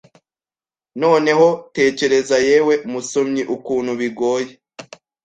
[1.01, 4.51] Noneho tekereza yewe musomyi ukuntu bigoye